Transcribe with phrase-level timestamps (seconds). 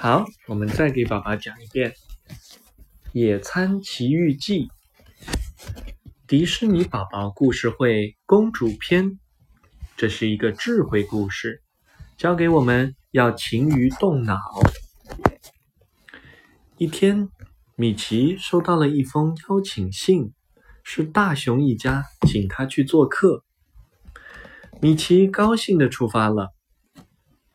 [0.00, 1.90] 好，我们再给宝宝讲一遍
[3.10, 4.68] 《野餐奇遇记》
[6.28, 9.18] 迪士尼宝宝故事会公主篇。
[9.96, 11.64] 这是一个智慧故事，
[12.16, 14.38] 教给我们要勤于动脑。
[16.76, 17.28] 一天，
[17.74, 20.32] 米奇收到了一封邀请信，
[20.84, 23.42] 是大熊一家请他去做客。
[24.80, 26.54] 米奇高兴的出发了。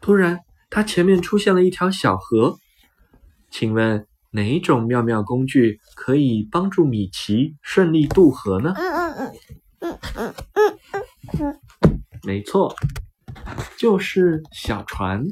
[0.00, 0.40] 突然，
[0.72, 2.58] 他前面出现了一条小河。
[3.50, 8.72] 请问哪种妙妙工具可以帮助米奇顺利渡河呢？
[8.74, 9.32] 嗯嗯嗯
[9.80, 10.34] 嗯嗯
[11.34, 12.74] 嗯嗯，没错，
[13.76, 15.22] 就是小船。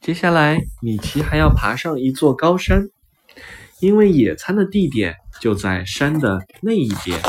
[0.00, 2.88] 接下来，米奇还要爬上一座高山，
[3.78, 7.20] 因为野餐的地点就在山的那一边。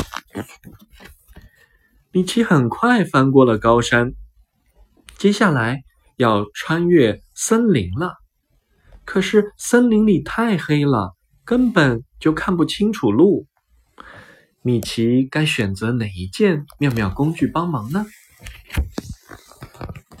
[2.10, 4.14] 米奇很快翻过了高山，
[5.20, 5.82] 接下来
[6.16, 8.14] 要穿越森林了。
[9.04, 13.46] 可是森林里太黑了，根本就看不清楚路。
[14.62, 18.06] 米奇该选择哪一件妙妙工具帮忙呢？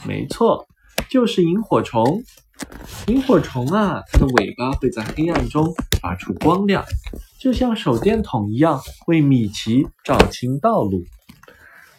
[0.06, 0.68] 没错，
[1.08, 2.22] 就是萤火虫。
[3.06, 6.84] 萤火虫啊，它的尾巴会在黑暗中发出光亮，
[7.38, 11.06] 就像手电筒一样，为米奇照清道路。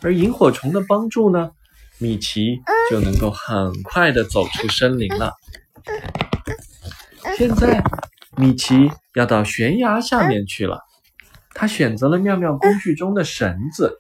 [0.02, 1.50] 而萤火虫的帮助呢，
[1.98, 2.62] 米奇
[2.92, 5.32] 就能够很快的走出森林了。
[7.38, 7.82] 现在，
[8.36, 10.82] 米奇要到悬崖下面去了。
[11.54, 13.98] 他选择了妙妙工具中的绳子。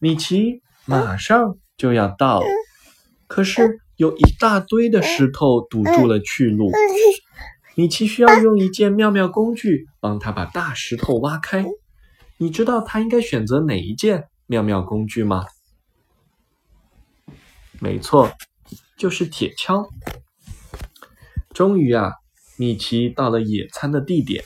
[0.00, 2.46] 米奇马上就要到了，
[3.26, 6.72] 可是有一大堆的石头堵住了去路。
[7.74, 11.66] 米奇需要用一件妙妙工具帮他把大石头挖开。
[12.38, 15.46] 你知道他应该选择哪一件妙妙工具吗？
[17.80, 18.30] 没错，
[18.96, 19.88] 就是铁锹。
[21.54, 22.12] 终于啊，
[22.58, 24.44] 米奇到了野餐的地点，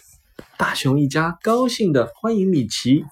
[0.56, 3.04] 大熊一家高兴的欢迎米奇，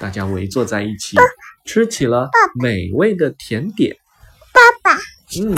[0.00, 1.16] 大家围坐在一起，
[1.64, 2.30] 吃起了
[2.60, 3.96] 美味的甜点。
[4.52, 4.98] 爸爸，
[5.40, 5.54] 嗯，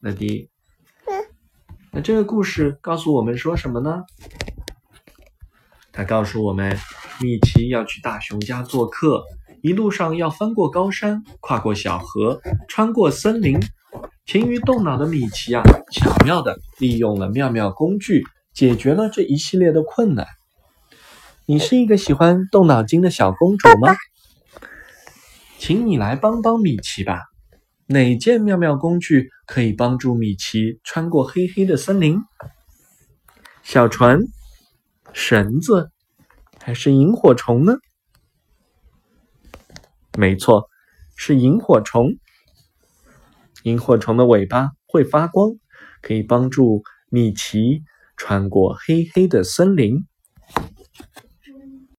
[0.00, 0.50] 乐迪，
[1.90, 4.02] 那这个故事告诉我们说什么呢？
[5.90, 6.78] 他告诉我们。
[7.20, 9.22] 米奇要去大熊家做客，
[9.64, 12.38] 一路上要翻过高山，跨过小河，
[12.68, 13.58] 穿过森林。
[14.26, 18.22] 勤于动脑的米奇啊，巧妙地利用了妙妙工具，
[18.52, 20.26] 解决了这一系列的困难。
[21.46, 23.96] 你是一个喜欢动脑筋的小公主吗？
[25.56, 27.22] 请你来帮帮米奇吧。
[27.86, 32.20] 哪件妙妙工具可以帮助米奇穿过黑黑的森林？
[33.62, 34.20] 小船，
[35.14, 35.90] 绳子。
[36.60, 37.76] 还是萤火虫呢？
[40.16, 40.68] 没错，
[41.16, 42.16] 是萤火虫。
[43.64, 45.50] 萤火虫的尾巴会发光，
[46.02, 47.82] 可以帮助米奇
[48.16, 50.06] 穿过黑黑的森林。